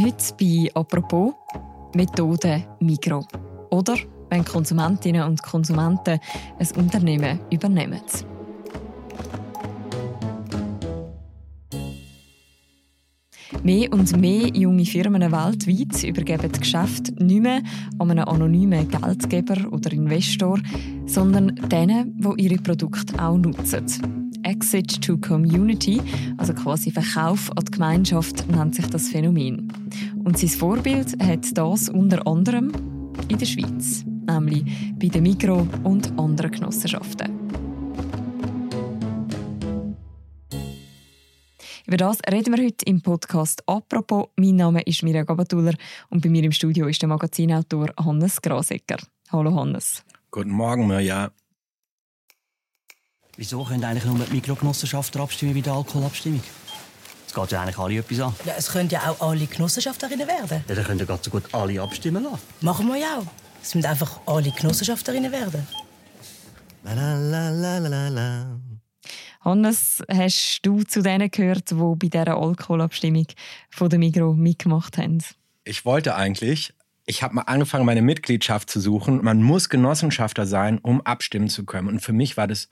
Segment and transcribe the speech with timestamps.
[0.00, 1.34] Heute bei «Apropos»
[1.96, 3.26] Methode Mikro.
[3.70, 3.96] Oder
[4.30, 6.20] wenn Konsumentinnen und Konsumenten
[6.56, 8.00] ein Unternehmen übernehmen.
[13.64, 17.62] Mehr und mehr junge Firmen weltweit übergeben das Geschäft nicht mehr
[17.98, 20.60] an einen anonymen Geldgeber oder Investor,
[21.06, 24.17] sondern denen, die ihre Produkte auch nutzen.
[24.44, 26.00] Exit to Community,
[26.36, 29.72] also quasi Verkauf an die Gemeinschaft, nennt sich das Phänomen.
[30.24, 32.72] Und sein Vorbild hat das unter anderem
[33.28, 34.64] in der Schweiz, nämlich
[34.98, 37.48] bei den Mikro- und anderen Genossenschaften.
[41.86, 44.28] Über das reden wir heute im Podcast «Apropos».
[44.36, 45.72] Mein Name ist Mirja Gabatuller
[46.10, 48.98] und bei mir im Studio ist der Magazinautor Hannes Grasecker.
[49.32, 50.04] Hallo Hannes.
[50.30, 51.30] Guten Morgen, Mirja.
[53.38, 56.42] Wieso können eigentlich nur die Mikrogenossenschaften abstimmen wie die Alkoholabstimmung?
[57.24, 58.34] Es geht ja eigentlich alle etwas an.
[58.44, 60.64] Ja, es können ja auch alle Genossenschafterinnen werden.
[60.66, 62.40] Ja, dann können ja so gut alle abstimmen lassen.
[62.62, 63.26] Machen wir ja auch.
[63.62, 65.68] Es müssen einfach alle Genossenschafterinnen werden.
[66.82, 68.60] La la la la la la.
[69.42, 73.26] Hannes, hast du zu denen gehört, die bei dieser Alkoholabstimmung
[73.70, 75.22] von der Migro mitgemacht haben?
[75.62, 76.74] Ich wollte eigentlich,
[77.06, 79.22] ich habe mal angefangen, meine Mitgliedschaft zu suchen.
[79.22, 81.86] Man muss Genossenschafter sein, um abstimmen zu können.
[81.86, 82.68] Und für mich war das,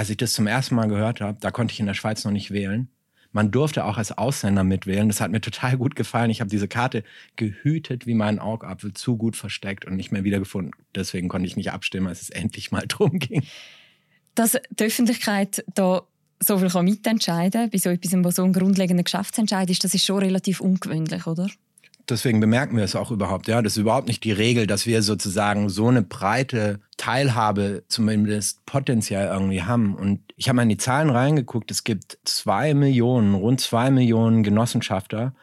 [0.00, 2.32] als ich das zum ersten Mal gehört habe, da konnte ich in der Schweiz noch
[2.32, 2.88] nicht wählen.
[3.32, 5.08] Man durfte auch als Ausländer mitwählen.
[5.08, 6.30] Das hat mir total gut gefallen.
[6.30, 7.04] Ich habe diese Karte
[7.36, 10.72] gehütet wie meinen Augapfel, zu gut versteckt und nicht mehr wiedergefunden.
[10.94, 13.42] Deswegen konnte ich nicht abstimmen, als es endlich mal drum ging.
[14.34, 16.00] Dass die Öffentlichkeit da
[16.42, 20.06] so viel kann mitentscheiden bei so etwas, was so ein grundlegender Geschäftsentscheid ist, das ist
[20.06, 21.50] schon relativ ungewöhnlich, oder?
[22.10, 23.48] Deswegen bemerken wir es auch überhaupt.
[23.48, 28.64] Ja, das ist überhaupt nicht die Regel, dass wir sozusagen so eine breite Teilhabe zumindest
[28.66, 29.94] potenziell irgendwie haben.
[29.94, 31.70] Und ich habe mal in die Zahlen reingeguckt.
[31.70, 35.34] Es gibt zwei Millionen, rund zwei Millionen Genossenschafter.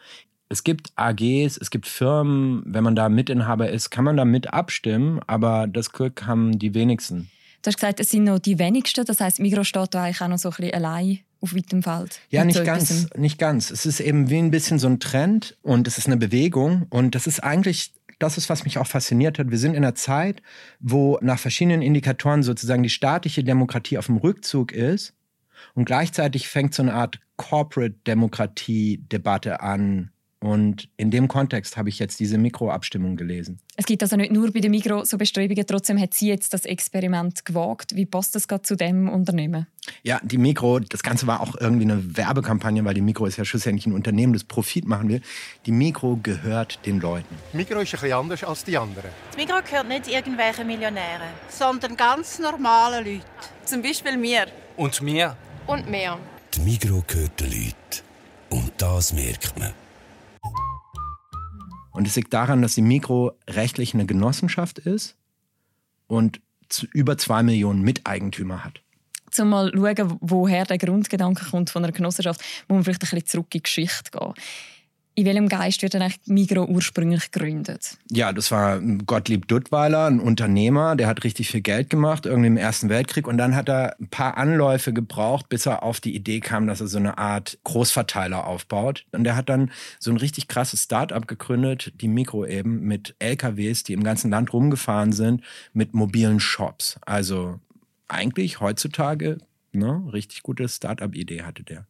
[0.48, 2.62] Es gibt AGs, es gibt Firmen.
[2.66, 5.20] Wenn man da Mitinhaber ist, kann man da mit abstimmen.
[5.26, 7.30] Aber das Glück haben die wenigsten.
[7.62, 9.04] Du hast gesagt, es sind noch die wenigsten.
[9.04, 12.20] Das heißt, Migros steht da eigentlich auch noch so ein bisschen allein auf weitem Feld.
[12.30, 13.18] Ja, nicht so ganz, etwas.
[13.18, 13.70] nicht ganz.
[13.70, 17.14] Es ist eben wie ein bisschen so ein Trend und es ist eine Bewegung und
[17.14, 19.52] das ist eigentlich das ist, was mich auch fasziniert hat.
[19.52, 20.42] Wir sind in einer Zeit,
[20.80, 25.14] wo nach verschiedenen Indikatoren sozusagen die staatliche Demokratie auf dem Rückzug ist
[25.74, 30.10] und gleichzeitig fängt so eine Art Corporate-Demokratie-Debatte an.
[30.40, 33.58] Und in dem Kontext habe ich jetzt diese Mikroabstimmung gelesen.
[33.76, 35.66] Es gibt also nicht nur bei der Migro so Bestrebungen.
[35.66, 37.96] Trotzdem hat sie jetzt das Experiment gewagt.
[37.96, 39.66] Wie passt das gerade zu dem Unternehmen?
[40.04, 43.44] Ja, die Mikro, das Ganze war auch irgendwie eine Werbekampagne, weil die Mikro ist ja
[43.44, 45.22] schlussendlich ein Unternehmen, das Profit machen will.
[45.66, 47.34] Die Mikro gehört den Leuten.
[47.52, 49.10] Migros ist ein bisschen anders als die anderen.
[49.34, 51.28] Die Migros gehört nicht irgendwelchen Millionären.
[51.48, 53.24] sondern ganz normale Leute.
[53.64, 54.46] Zum Beispiel mir.
[54.76, 55.36] Und mir?
[55.66, 56.18] Und mehr.
[56.54, 57.74] Die Migro gehört den Leuten.
[58.50, 59.72] Und das merkt man.
[61.98, 65.16] Und es liegt daran, dass die Mikro rechtlich eine Genossenschaft ist
[66.06, 66.40] und
[66.92, 68.80] über zwei Millionen Miteigentümer hat.
[69.36, 73.10] Um mal zu schauen, woher der Grundgedanke kommt von einer Genossenschaft, muss man vielleicht ein
[73.10, 74.32] bisschen zurück in die Geschichte gehen.
[75.18, 77.98] In welchem Geist wird denn eigentlich Migro ursprünglich gegründet?
[78.08, 82.56] Ja, das war Gottlieb Duttweiler, ein Unternehmer, der hat richtig viel Geld gemacht, irgendwie im
[82.56, 83.26] Ersten Weltkrieg.
[83.26, 86.80] Und dann hat er ein paar Anläufe gebraucht, bis er auf die Idee kam, dass
[86.80, 89.06] er so eine Art Großverteiler aufbaut.
[89.10, 93.82] Und er hat dann so ein richtig krasses Start-up gegründet, die Mikro eben, mit LKWs,
[93.82, 95.42] die im ganzen Land rumgefahren sind,
[95.72, 96.96] mit mobilen Shops.
[97.04, 97.58] Also
[98.06, 99.38] eigentlich heutzutage,
[99.72, 101.88] ne, richtig gute Start-up-Idee hatte der.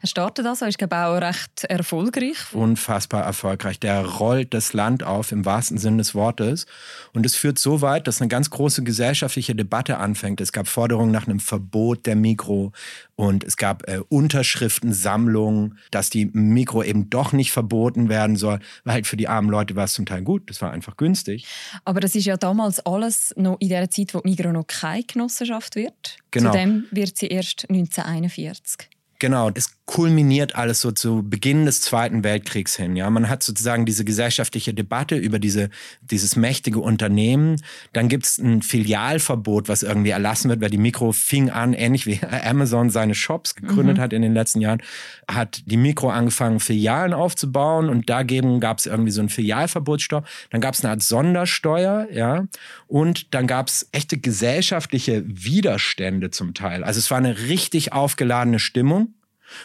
[0.00, 2.36] Er startet also, ist glaube auch recht erfolgreich.
[2.52, 3.78] unfassbar erfolgreich.
[3.78, 6.66] Der rollt das Land auf im wahrsten Sinne des Wortes.
[7.12, 10.40] Und es führt so weit, dass eine ganz große gesellschaftliche Debatte anfängt.
[10.40, 12.72] Es gab Forderungen nach einem Verbot der Mikro
[13.16, 18.94] und es gab äh, Unterschriftensammlungen, dass die Mikro eben doch nicht verboten werden soll, weil
[18.94, 20.48] halt für die armen Leute war es zum Teil gut.
[20.48, 21.44] Das war einfach günstig.
[21.84, 25.02] Aber das ist ja damals alles noch in der Zeit, wo die Migro noch keine
[25.02, 26.18] Genossenschaft wird.
[26.30, 26.52] Genau.
[26.52, 28.88] Zudem wird sie erst 1941.
[29.18, 32.94] Genau, es kulminiert alles so zu Beginn des Zweiten Weltkriegs hin.
[32.94, 35.70] Ja, man hat sozusagen diese gesellschaftliche Debatte über diese,
[36.02, 37.56] dieses mächtige Unternehmen.
[37.94, 42.04] Dann gibt es ein Filialverbot, was irgendwie erlassen wird, weil die Mikro fing an, ähnlich
[42.04, 44.82] wie Amazon seine Shops gegründet hat in den letzten Jahren,
[45.26, 50.26] hat die Mikro angefangen, Filialen aufzubauen und dagegen gab es irgendwie so ein Filialverbotsstopp.
[50.50, 52.46] Dann gab es eine Art Sondersteuer, ja,
[52.88, 56.84] und dann gab es echte gesellschaftliche Widerstände zum Teil.
[56.84, 59.14] Also es war eine richtig aufgeladene Stimmung.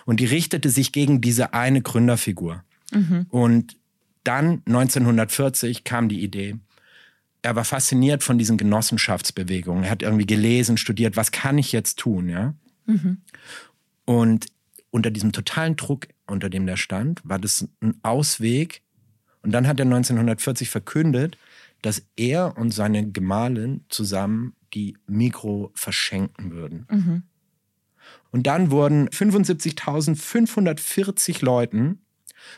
[0.05, 2.63] Und die richtete sich gegen diese eine Gründerfigur.
[3.29, 3.77] Und
[4.23, 6.55] dann 1940 kam die Idee.
[7.41, 9.83] Er war fasziniert von diesen Genossenschaftsbewegungen.
[9.83, 12.53] Er hat irgendwie gelesen, studiert, was kann ich jetzt tun, ja?
[14.05, 14.47] Und
[14.91, 18.81] unter diesem totalen Druck unter dem der stand, war das ein Ausweg.
[19.41, 21.37] Und dann hat er 1940 verkündet,
[21.81, 26.87] dass er und seine Gemahlin zusammen die Mikro verschenken würden.
[26.89, 27.23] Mhm.
[28.33, 31.99] Und dann wurden 75.540 Leuten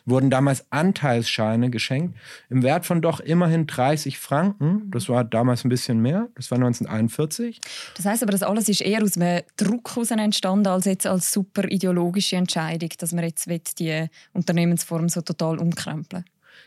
[0.05, 2.17] wurden damals Anteilsscheine geschenkt
[2.49, 4.89] im Wert von doch immerhin 30 Franken.
[4.91, 6.27] Das war damals ein bisschen mehr.
[6.35, 7.61] Das war 1941.
[7.95, 11.29] Das heißt aber, das alles ist eher aus einem Druck heraus entstanden, als jetzt als
[11.31, 13.47] super ideologische Entscheidung, dass man jetzt
[13.79, 16.25] die Unternehmensform so total umkrempeln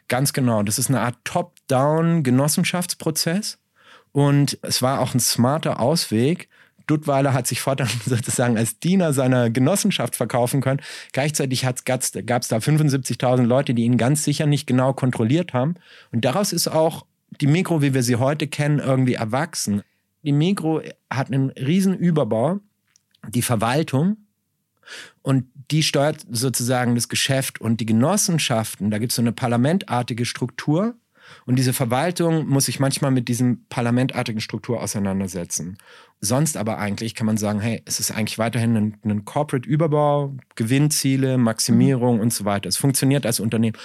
[0.08, 0.62] Ganz genau.
[0.62, 3.58] Das ist eine Art Top-Down-Genossenschaftsprozess.
[4.12, 6.48] Und es war auch ein smarter Ausweg,
[6.88, 10.80] Duttweiler hat sich fortan sozusagen als Diener seiner Genossenschaft verkaufen können.
[11.12, 12.18] Gleichzeitig gab es da
[12.56, 15.74] 75.000 Leute, die ihn ganz sicher nicht genau kontrolliert haben.
[16.10, 17.06] Und daraus ist auch
[17.40, 19.82] die Mikro, wie wir sie heute kennen, irgendwie erwachsen.
[20.22, 22.58] Die Mikro hat einen riesen Überbau,
[23.28, 24.16] die Verwaltung,
[25.22, 28.90] und die steuert sozusagen das Geschäft und die Genossenschaften.
[28.90, 30.94] Da gibt es so eine parlamentartige Struktur.
[31.46, 35.78] Und diese Verwaltung muss sich manchmal mit diesem parlamentartigen Struktur auseinandersetzen.
[36.20, 41.38] Sonst aber eigentlich kann man sagen, hey, es ist eigentlich weiterhin ein, ein Corporate-Überbau, Gewinnziele,
[41.38, 42.22] Maximierung mhm.
[42.22, 42.68] und so weiter.
[42.68, 43.76] Es funktioniert als Unternehmen.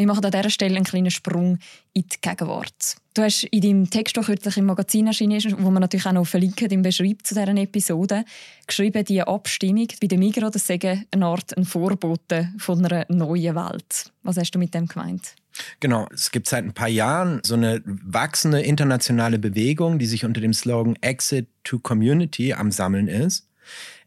[0.00, 1.58] Wir machen an dieser Stelle einen kleinen Sprung
[1.92, 2.96] in die Gegenwart.
[3.12, 6.12] Du hast in deinem Text, der kürzlich im Magazin erschienen ist, wo man natürlich auch
[6.12, 8.24] noch verlinkt im Beschreib zu dieser Episode,
[8.66, 10.78] geschrieben, die Abstimmung bei der Migros, das sei
[11.10, 14.10] eine Art ein Vorbote von einer neuen Welt.
[14.22, 15.34] Was hast du mit dem gemeint?
[15.80, 20.40] Genau, es gibt seit ein paar Jahren so eine wachsende internationale Bewegung, die sich unter
[20.40, 23.46] dem Slogan Exit to Community am Sammeln ist.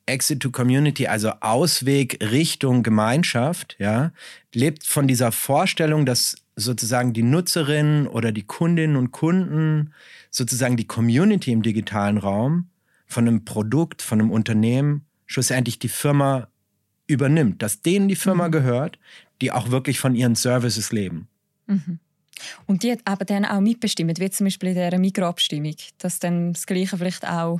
[0.05, 4.11] Exit to Community, also Ausweg Richtung Gemeinschaft, ja,
[4.53, 9.93] lebt von dieser Vorstellung, dass sozusagen die Nutzerinnen oder die Kundinnen und Kunden,
[10.29, 12.67] sozusagen die Community im digitalen Raum
[13.07, 16.47] von einem Produkt, von einem Unternehmen schlussendlich die Firma
[17.07, 18.51] übernimmt, dass denen die Firma mhm.
[18.51, 18.99] gehört,
[19.41, 21.27] die auch wirklich von ihren Services leben.
[21.73, 21.99] Mhm.
[22.65, 26.53] Und die hat aber dann auch mitbestimmt, wie zum Beispiel in dieser Mikroabstimmung, dass dann
[26.53, 27.59] das Gleiche vielleicht auch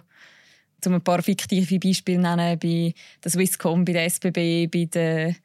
[0.86, 2.94] um ein paar fiktive Beispiele nennen, bei
[3.24, 5.36] der Swisscom, bei der SBB, bei der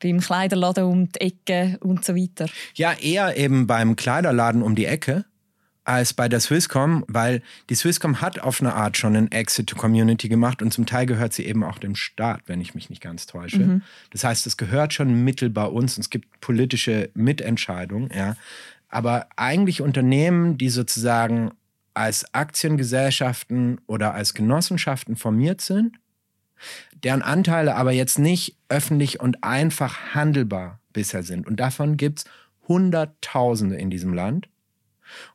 [0.00, 2.46] beim Kleiderladen um die Ecke und so weiter?
[2.74, 5.24] Ja, eher eben beim Kleiderladen um die Ecke
[5.88, 7.40] als bei der Swisscom, weil
[7.70, 11.06] die Swisscom hat auf eine Art schon einen Exit to Community gemacht und zum Teil
[11.06, 13.60] gehört sie eben auch dem Staat, wenn ich mich nicht ganz täusche.
[13.60, 13.82] Mhm.
[14.10, 18.36] Das heißt, es gehört schon mittelbar uns und es gibt politische Mitentscheidungen, ja.
[18.90, 21.52] Aber eigentlich Unternehmen, die sozusagen
[21.94, 25.96] als Aktiengesellschaften oder als Genossenschaften formiert sind,
[27.02, 31.46] deren Anteile aber jetzt nicht öffentlich und einfach handelbar bisher sind.
[31.46, 32.24] Und davon gibt es
[32.66, 34.48] Hunderttausende in diesem Land.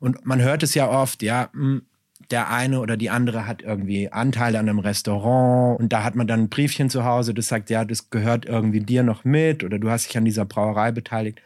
[0.00, 1.82] Und man hört es ja oft, ja, hm,
[2.30, 6.26] der eine oder die andere hat irgendwie Anteile an einem Restaurant und da hat man
[6.26, 9.78] dann ein Briefchen zu Hause, das sagt, ja, das gehört irgendwie dir noch mit oder
[9.78, 11.42] du hast dich an dieser Brauerei beteiligt.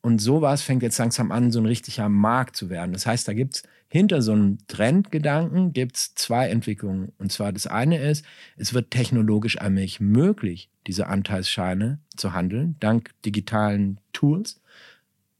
[0.00, 2.92] Und sowas fängt jetzt langsam an, so ein richtiger Markt zu werden.
[2.92, 3.62] Das heißt, da gibt es
[3.92, 7.12] hinter so einem Trendgedanken gibt's zwei Entwicklungen.
[7.18, 8.24] Und zwar das eine ist,
[8.56, 14.60] es wird technologisch allmählich möglich, diese Anteilsscheine zu handeln, dank digitalen Tools.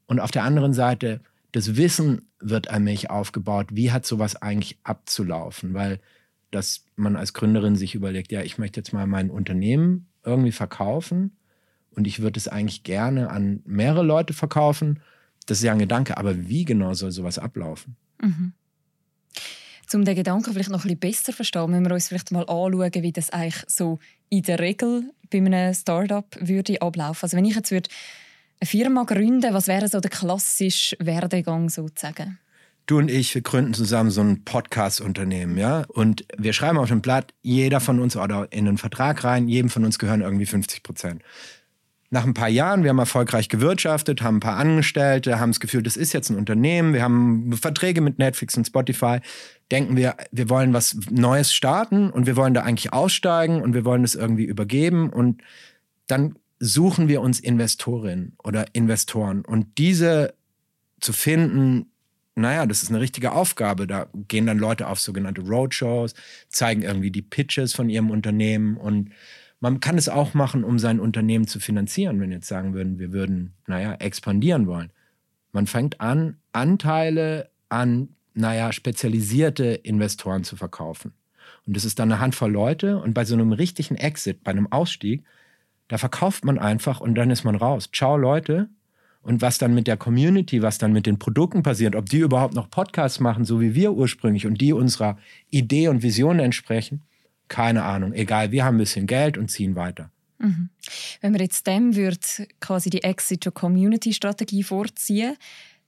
[0.07, 1.23] Und auf der anderen Seite,
[1.53, 6.01] das Wissen wird allmählich aufgebaut, wie hat sowas eigentlich abzulaufen, weil
[6.51, 11.37] dass man als Gründerin sich überlegt, ja, ich möchte jetzt mal mein Unternehmen irgendwie verkaufen
[11.91, 15.01] und ich würde es eigentlich gerne an mehrere Leute verkaufen.
[15.47, 17.97] Das ist ja ein Gedanke, aber wie genau soll sowas ablaufen?
[18.21, 18.53] Mhm.
[19.95, 22.49] Um den Gedanken vielleicht noch ein bisschen besser zu verstehen, müssen wir uns vielleicht mal
[22.49, 23.99] anschauen, wie das eigentlich so
[24.31, 27.25] in der Regel bei einem Startup würde ablaufen.
[27.25, 27.91] Also wenn ich jetzt würde
[28.63, 32.39] eine Firma gründen, was wäre so der klassische Werdegang sozusagen?
[32.87, 35.85] Du und ich, wir gründen zusammen so ein Podcast-Unternehmen, ja.
[35.89, 39.69] Und wir schreiben auf dem Blatt, jeder von uns oder in einen Vertrag rein, jedem
[39.69, 41.23] von uns gehören irgendwie 50 Prozent
[42.13, 45.83] nach ein paar Jahren, wir haben erfolgreich gewirtschaftet, haben ein paar Angestellte, haben das Gefühl,
[45.83, 49.21] das ist jetzt ein Unternehmen, wir haben Verträge mit Netflix und Spotify,
[49.71, 53.87] denken wir, wir wollen was Neues starten und wir wollen da eigentlich aussteigen und wir
[53.87, 55.43] wollen das irgendwie übergeben und
[56.07, 60.33] dann suchen wir uns Investorinnen oder Investoren und diese
[61.01, 61.87] zu finden,
[62.37, 63.89] naja, das ist eine richtige Aufgabe.
[63.89, 66.15] Da gehen dann Leute auf sogenannte Roadshows,
[66.49, 69.11] zeigen irgendwie die Pitches von ihrem Unternehmen und
[69.59, 73.13] man kann es auch machen, um sein Unternehmen zu finanzieren, wenn jetzt sagen würden, wir
[73.13, 74.93] würden, naja, expandieren wollen.
[75.51, 81.13] Man fängt an, Anteile an, naja, spezialisierte Investoren zu verkaufen.
[81.67, 82.99] Und das ist dann eine Handvoll Leute.
[82.99, 85.25] Und bei so einem richtigen Exit, bei einem Ausstieg,
[85.93, 87.91] da verkauft man einfach und dann ist man raus.
[87.93, 88.71] Ciao, Leute.
[89.21, 92.55] Und was dann mit der Community, was dann mit den Produkten passiert, ob die überhaupt
[92.55, 95.19] noch Podcasts machen, so wie wir ursprünglich und die unserer
[95.51, 97.03] Idee und Vision entsprechen,
[97.49, 98.15] keine Ahnung.
[98.15, 100.11] Egal, wir haben ein bisschen Geld und ziehen weiter.
[100.39, 102.19] Wenn man jetzt dem würde
[102.59, 105.37] quasi die Exit-to-Community-Strategie vorziehen,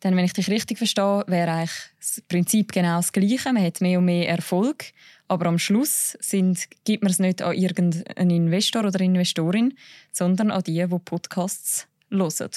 [0.04, 3.50] dann, wenn ich dich richtig verstehe, wäre eigentlich das Prinzip genau das Gleiche.
[3.54, 4.84] Man hat mehr und mehr Erfolg,
[5.28, 9.73] aber am Schluss sind, gibt man es nicht an irgendeinen Investor oder Investorin,
[10.12, 12.50] sondern an die, die Podcasts hören.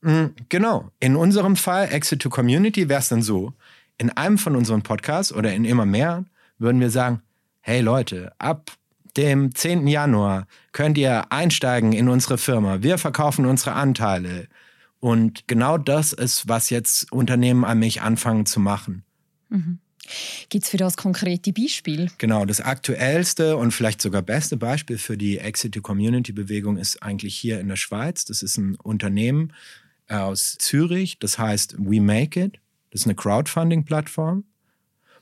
[0.00, 0.90] Mm, Genau.
[0.98, 3.52] In unserem Fall, Exit to Community, wäre es dann so,
[3.98, 6.24] in einem von unseren Podcasts oder in immer mehr
[6.58, 7.20] würden wir sagen,
[7.60, 8.72] hey Leute, ab
[9.18, 9.86] dem 10.
[9.86, 12.82] Januar könnt ihr einsteigen in unsere Firma.
[12.82, 14.48] Wir verkaufen unsere Anteile.
[15.02, 19.02] Und genau das ist, was jetzt Unternehmen an mich anfangen zu machen.
[20.48, 22.06] Gibt es für das konkrete Beispiele?
[22.18, 27.66] Genau, das aktuellste und vielleicht sogar beste Beispiel für die Exit-to-Community-Bewegung ist eigentlich hier in
[27.66, 28.26] der Schweiz.
[28.26, 29.52] Das ist ein Unternehmen
[30.06, 32.60] äh, aus Zürich, das heißt We Make It.
[32.92, 34.44] Das ist eine Crowdfunding-Plattform.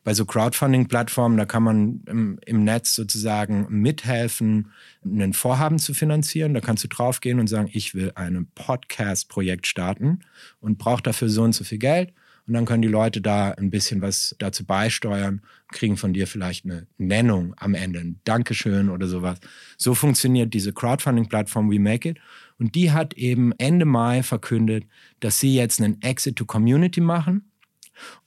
[0.03, 4.73] Bei so Crowdfunding-Plattformen, da kann man im, im Netz sozusagen mithelfen,
[5.05, 6.55] ein Vorhaben zu finanzieren.
[6.55, 10.21] Da kannst du draufgehen und sagen, ich will ein Podcast-Projekt starten
[10.61, 12.13] und brauche dafür so und so viel Geld.
[12.47, 16.65] Und dann können die Leute da ein bisschen was dazu beisteuern, kriegen von dir vielleicht
[16.65, 19.39] eine Nennung am Ende, ein Dankeschön oder sowas.
[19.77, 22.19] So funktioniert diese Crowdfunding-Plattform We Make It.
[22.59, 24.85] Und die hat eben Ende Mai verkündet,
[25.21, 27.50] dass sie jetzt einen Exit to Community machen.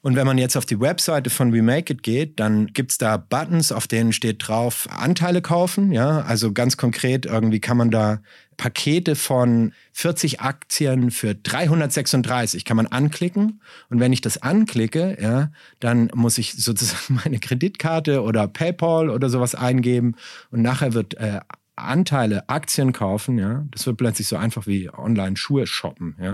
[0.02, 3.18] Und wenn man jetzt auf die Webseite von We Make It geht, dann gibt's da
[3.18, 5.92] Buttons, auf denen steht drauf Anteile kaufen.
[5.92, 8.20] Ja, also ganz konkret irgendwie kann man da
[8.58, 13.62] Pakete von 40 Aktien für 336 kann man anklicken.
[13.90, 19.30] Und wenn ich das anklicke, ja, dann muss ich sozusagen meine Kreditkarte oder PayPal oder
[19.30, 20.16] sowas eingeben.
[20.52, 21.40] Und nachher wird äh,
[21.76, 26.34] Anteile, Aktien kaufen, ja, das wird plötzlich so einfach wie online Schuhe shoppen, ja.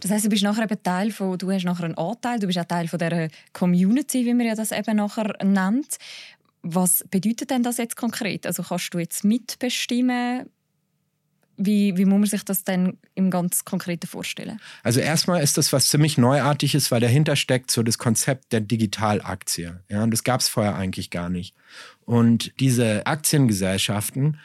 [0.00, 2.58] Das heißt, du bist nachher eben Teil von, du hast nachher einen Anteil, du bist
[2.58, 5.96] auch Teil von dieser Community, wie man ja das eben nachher nennt.
[6.62, 8.46] Was bedeutet denn das jetzt konkret?
[8.46, 10.50] Also kannst du jetzt mitbestimmen?
[11.58, 14.60] Wie, wie muss man sich das denn im ganz Konkreten vorstellen?
[14.82, 19.80] Also erstmal ist das was ziemlich Neuartiges, weil dahinter steckt so das Konzept der Digitalaktie.
[19.88, 21.54] Ja, und das gab es vorher eigentlich gar nicht.
[22.04, 24.38] Und diese Aktiengesellschaften,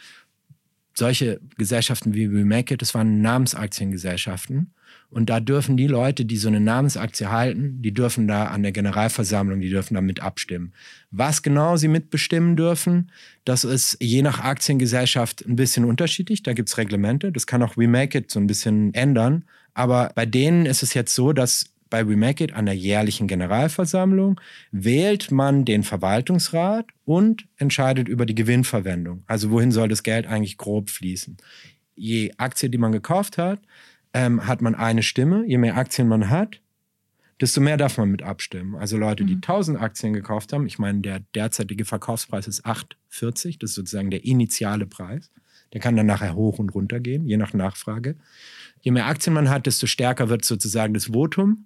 [1.02, 4.72] solche Gesellschaften wie We Make It, das waren Namensaktiengesellschaften.
[5.10, 8.72] Und da dürfen die Leute, die so eine Namensaktie halten, die dürfen da an der
[8.72, 10.74] Generalversammlung, die dürfen da mit abstimmen.
[11.10, 13.12] Was genau sie mitbestimmen dürfen,
[13.46, 16.44] das ist je nach Aktiengesellschaft ein bisschen unterschiedlich.
[16.44, 17.32] Da gibt's Reglemente.
[17.32, 19.46] Das kann auch We Make It so ein bisschen ändern.
[19.74, 23.28] Aber bei denen ist es jetzt so, dass bei We Make It an der jährlichen
[23.28, 29.24] Generalversammlung wählt man den Verwaltungsrat und entscheidet über die Gewinnverwendung.
[29.28, 31.38] Also wohin soll das Geld eigentlich grob fließen?
[31.94, 33.60] Je Aktie, die man gekauft hat,
[34.14, 35.46] ähm, hat man eine Stimme.
[35.46, 36.62] Je mehr Aktien man hat,
[37.40, 38.76] desto mehr darf man mit abstimmen.
[38.76, 43.72] Also Leute, die 1000 Aktien gekauft haben, ich meine, der derzeitige Verkaufspreis ist 8,40, das
[43.72, 45.30] ist sozusagen der initiale Preis.
[45.74, 48.16] Der kann dann nachher hoch und runter gehen, je nach Nachfrage.
[48.82, 51.66] Je mehr Aktien man hat, desto stärker wird sozusagen das Votum.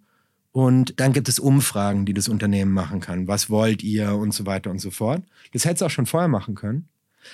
[0.55, 3.27] Und dann gibt es Umfragen, die das Unternehmen machen kann.
[3.27, 5.21] Was wollt ihr und so weiter und so fort.
[5.51, 6.87] Das hätte es auch schon vorher machen können.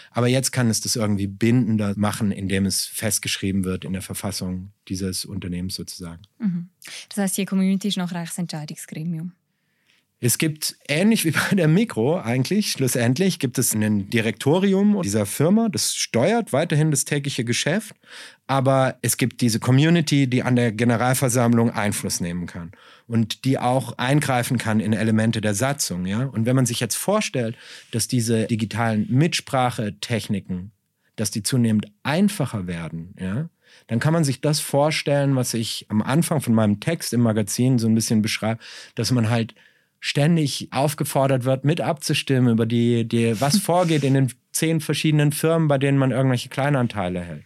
[0.09, 4.71] Aber jetzt kann es das irgendwie bindender machen, indem es festgeschrieben wird in der Verfassung
[4.87, 6.23] dieses Unternehmens sozusagen.
[7.09, 9.33] Das heißt, die Community ist nachher eigentlich das Entscheidungsgremium.
[10.23, 15.67] Es gibt, ähnlich wie bei der Mikro eigentlich, schlussendlich gibt es ein Direktorium dieser Firma,
[15.67, 17.95] das steuert weiterhin das tägliche Geschäft,
[18.45, 22.71] aber es gibt diese Community, die an der Generalversammlung Einfluss nehmen kann
[23.07, 26.05] und die auch eingreifen kann in Elemente der Satzung.
[26.05, 26.25] Ja?
[26.25, 27.57] Und wenn man sich jetzt vorstellt,
[27.91, 30.71] dass diese digitalen Mitsprachetechniken,
[31.15, 33.49] dass die zunehmend einfacher werden, ja,
[33.87, 37.79] dann kann man sich das vorstellen, was ich am Anfang von meinem Text im Magazin
[37.79, 38.59] so ein bisschen beschreibe,
[38.95, 39.55] dass man halt
[40.01, 45.69] ständig aufgefordert wird, mit abzustimmen über die, die was vorgeht in den zehn verschiedenen Firmen,
[45.69, 47.45] bei denen man irgendwelche Kleinanteile hält.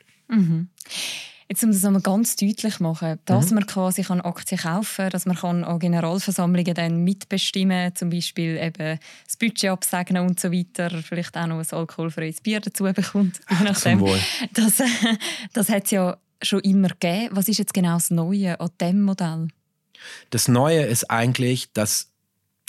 [1.48, 5.28] Jetzt, um das einmal ganz deutlich machen, dass man quasi kann Aktien kaufen kann, dass
[5.28, 10.90] man kann an Generalversammlungen dann mitbestimmen zum Beispiel eben das Budget absegnen und so weiter,
[11.04, 14.04] vielleicht auch noch ein alkoholfreies Bier dazu bekommt, je nachdem.
[14.54, 14.82] Das,
[15.54, 17.36] das hat es ja schon immer gegeben.
[17.36, 19.50] Was ist jetzt genau das Neue an diesem Modell?
[20.32, 22.12] Das Neue ist eigentlich, dass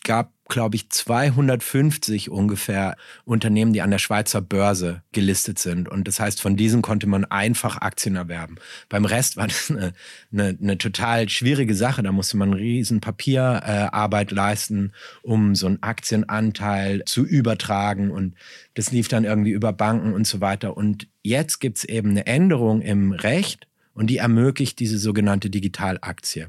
[0.07, 5.89] gab, glaube ich, 250 ungefähr Unternehmen, die an der Schweizer Börse gelistet sind.
[5.89, 8.55] Und das heißt, von diesen konnte man einfach Aktien erwerben.
[8.89, 9.93] Beim Rest war das eine,
[10.33, 12.05] eine, eine total schwierige Sache.
[12.05, 18.13] Da musste man riesen Papierarbeit äh, leisten, um so einen Aktienanteil zu übertragen.
[18.13, 18.37] Und
[18.75, 20.77] das lief dann irgendwie über Banken und so weiter.
[20.77, 26.47] Und jetzt gibt's eben eine Änderung im Recht und die ermöglicht diese sogenannte Digitalaktie.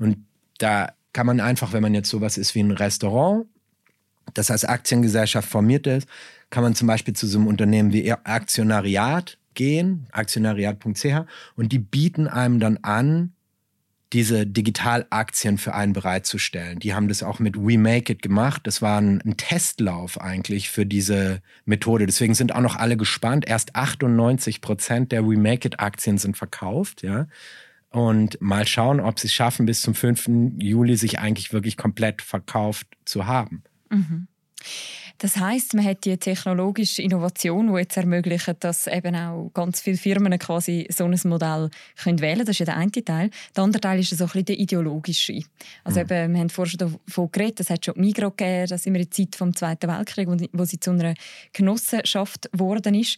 [0.00, 0.26] Und
[0.58, 3.46] da kann man einfach, wenn man jetzt sowas ist wie ein Restaurant,
[4.34, 6.06] das als Aktiengesellschaft formiert ist,
[6.50, 11.24] kann man zum Beispiel zu so einem Unternehmen wie Aktionariat gehen, aktionariat.ch,
[11.56, 13.32] und die bieten einem dann an,
[14.12, 16.80] diese Digitalaktien für einen bereitzustellen.
[16.80, 18.66] Die haben das auch mit We Make It gemacht.
[18.66, 22.04] Das war ein, ein, Testlauf eigentlich für diese Methode.
[22.04, 23.48] Deswegen sind auch noch alle gespannt.
[23.48, 27.26] Erst 98 Prozent der We Make It Aktien sind verkauft, ja.
[27.96, 30.28] Und mal schauen, ob sie es schaffen, bis zum 5.
[30.58, 33.62] Juli sich eigentlich wirklich komplett verkauft zu haben.
[33.88, 34.28] Mhm.
[35.16, 39.96] Das heißt, man hat die technologische Innovation, die jetzt ermöglicht, dass eben auch ganz viele
[39.96, 42.44] Firmen quasi so ein Modell können wählen können.
[42.44, 43.30] Das ist ja der eine Teil.
[43.56, 45.40] Der andere Teil ist so ein bisschen der ideologische.
[45.82, 46.06] Also mhm.
[46.10, 49.00] eben, wir haben vorhin schon davon geredet, es hat schon Migros gegeben, das wir in
[49.00, 51.14] der Zeit vom Zweiten Weltkrieg, wo sie zu einer
[51.54, 53.16] Genossenschaft geworden ist.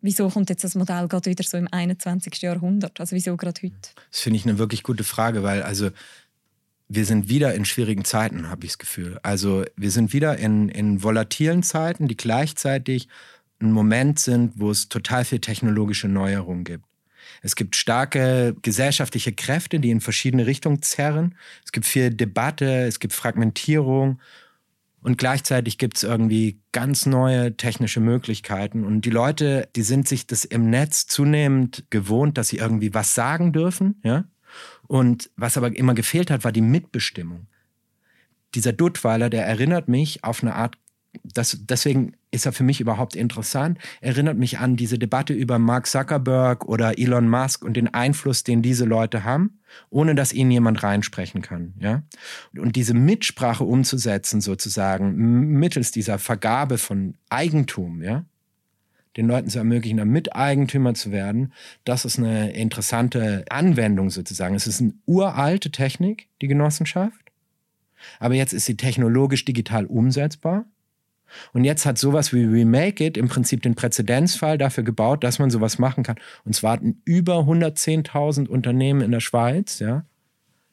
[0.00, 2.40] Wieso kommt jetzt das Modell gerade wieder so im 21.
[2.40, 3.00] Jahrhundert?
[3.00, 3.74] Also wieso gerade heute?
[4.10, 5.90] Das finde ich eine wirklich gute Frage, weil also
[6.88, 9.18] wir sind wieder in schwierigen Zeiten, habe ich das Gefühl.
[9.22, 13.08] Also wir sind wieder in, in volatilen Zeiten, die gleichzeitig
[13.60, 16.84] ein Moment sind, wo es total viel technologische Neuerungen gibt.
[17.42, 21.36] Es gibt starke gesellschaftliche Kräfte, die in verschiedene Richtungen zerren.
[21.64, 24.20] Es gibt viel Debatte, es gibt Fragmentierung
[25.02, 28.84] und gleichzeitig gibt es irgendwie ganz neue technische Möglichkeiten.
[28.84, 33.14] Und die Leute, die sind sich das im Netz zunehmend gewohnt, dass sie irgendwie was
[33.14, 34.24] sagen dürfen, ja.
[34.86, 37.46] Und was aber immer gefehlt hat, war die Mitbestimmung.
[38.54, 40.78] Dieser Duttweiler, der erinnert mich auf eine Art,
[41.24, 45.86] das, deswegen ist er für mich überhaupt interessant, erinnert mich an diese Debatte über Mark
[45.86, 49.58] Zuckerberg oder Elon Musk und den Einfluss, den diese Leute haben,
[49.90, 51.74] ohne dass ihnen jemand reinsprechen kann.
[51.80, 52.02] Ja?
[52.56, 55.14] Und diese Mitsprache umzusetzen, sozusagen,
[55.58, 58.24] mittels dieser Vergabe von Eigentum, ja,
[59.16, 61.52] den Leuten zu ermöglichen, Miteigentümer zu werden,
[61.84, 64.54] das ist eine interessante Anwendung sozusagen.
[64.54, 67.32] Es ist eine uralte Technik, die Genossenschaft,
[68.20, 70.66] aber jetzt ist sie technologisch digital umsetzbar.
[71.52, 75.50] Und jetzt hat sowas wie Remake It im Prinzip den Präzedenzfall dafür gebaut, dass man
[75.50, 76.16] sowas machen kann.
[76.44, 80.04] Und zwar hatten über 110.000 Unternehmen in der Schweiz, ja,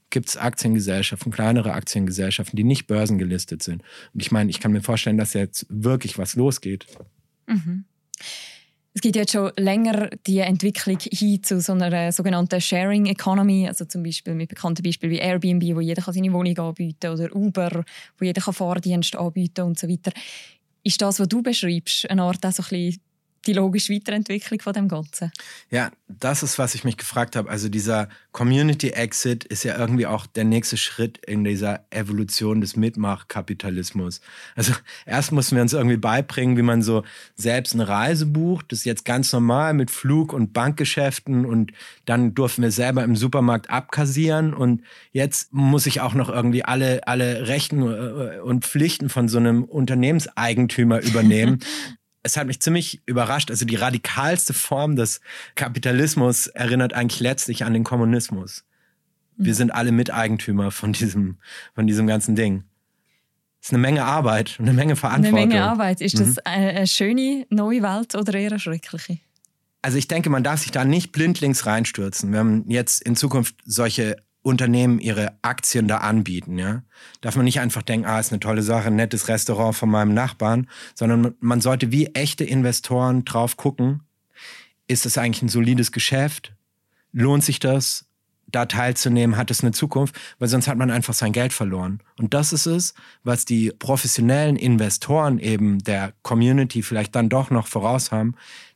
[0.09, 3.83] gibt es Aktiengesellschaften, kleinere Aktiengesellschaften, die nicht börsengelistet sind.
[4.13, 6.85] Und ich meine, ich kann mir vorstellen, dass jetzt wirklich was losgeht.
[7.47, 7.85] Mhm.
[8.97, 13.83] Es gibt jetzt schon länger die Entwicklung hin zu so einer sogenannten Sharing Economy, also
[13.83, 17.83] zum Beispiel mit bekannten Beispielen wie Airbnb, wo jeder seine Wohnung anbieten kann, oder Uber,
[18.17, 20.13] wo jeder Fahrdienst anbieten kann und so weiter.
[20.81, 23.01] Ist das, was du beschreibst, eine Art auch so ein bisschen
[23.47, 25.31] die logische Weiterentwicklung von dem Ganzen?
[25.69, 27.49] Ja, das ist, was ich mich gefragt habe.
[27.49, 32.75] Also dieser Community Exit ist ja irgendwie auch der nächste Schritt in dieser Evolution des
[32.75, 34.21] Mitmachkapitalismus.
[34.55, 34.73] Also
[35.05, 37.03] erst mussten wir uns irgendwie beibringen, wie man so
[37.35, 38.71] selbst eine Reise bucht.
[38.71, 41.71] Das ist jetzt ganz normal mit Flug- und Bankgeschäften und
[42.05, 44.81] dann durften wir selber im Supermarkt abkassieren und
[45.11, 49.63] jetzt muss ich auch noch irgendwie alle, alle Rechten äh, und Pflichten von so einem
[49.63, 51.59] Unternehmenseigentümer übernehmen.
[52.25, 53.51] es hat mich ziemlich überrascht.
[53.51, 55.21] Also die radikalste Form des
[55.53, 58.65] Kapitalismus erinnert eigentlich letztlich an den Kommunismus.
[59.37, 59.57] Wir mhm.
[59.57, 61.37] sind alle Miteigentümer von diesem,
[61.75, 62.63] von diesem ganzen Ding.
[63.61, 65.37] Es ist eine Menge Arbeit und eine Menge Verantwortung.
[65.37, 66.01] Eine Menge Arbeit.
[66.01, 66.41] Ist das mhm.
[66.45, 69.19] eine schöne neue Welt oder eher eine schreckliche?
[69.83, 72.31] Also ich denke, man darf sich da nicht blindlings reinstürzen.
[72.31, 76.59] Wir haben jetzt in Zukunft solche Unternehmen ihre Aktien da anbieten.
[76.59, 76.83] Ja?
[77.21, 80.13] Darf man nicht einfach denken, ah, ist eine tolle Sache, ein nettes Restaurant von meinem
[80.13, 84.03] Nachbarn, sondern man sollte wie echte Investoren drauf gucken,
[84.87, 86.53] ist das eigentlich ein solides Geschäft?
[87.11, 88.05] Lohnt sich das,
[88.45, 89.35] da teilzunehmen?
[89.35, 90.15] Hat es eine Zukunft?
[90.37, 92.01] Weil sonst hat man einfach sein Geld verloren.
[92.19, 97.65] Und das ist es, was die professionellen Investoren eben der Community vielleicht dann doch noch
[97.65, 98.35] voraus haben.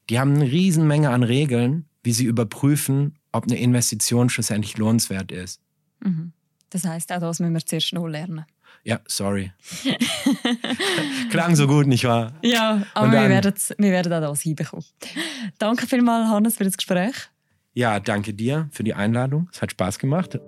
[0.09, 5.61] Die haben eine Riesenmenge an Regeln, wie sie überprüfen, ob eine Investition schlussendlich lohnenswert ist.
[6.01, 6.33] Mhm.
[6.69, 8.45] Das heißt, auch das müssen wir zuerst noch lernen.
[8.83, 9.51] Ja, sorry.
[11.31, 12.33] Klang so gut, nicht wahr?
[12.43, 14.85] Ja, aber dann, wir, werden, wir werden auch das hinbekommen.
[15.57, 17.15] Danke vielmals, Hannes, für das Gespräch.
[17.73, 19.49] Ja, danke dir für die Einladung.
[19.51, 20.39] Es hat Spaß gemacht.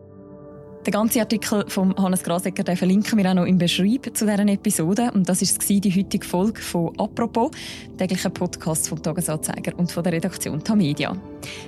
[0.85, 4.47] Den ganzen Artikel von Hannes Grasecker den verlinken wir auch noch im Beschreib zu dieser
[4.47, 5.11] Episode.
[5.13, 7.51] Und das war die heutige Folge von «Apropos»,
[7.99, 11.15] täglichen Podcast vom «Tagesanzeiger» und von der Redaktion Tamedia.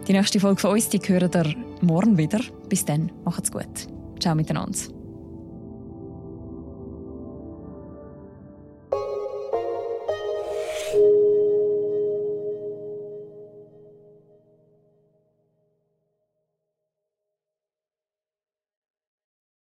[0.07, 2.39] Die nächste Folge von uns die hören ihr morgen wieder.
[2.69, 3.87] Bis dann, macht's gut.
[4.19, 5.02] Ciao miteinander.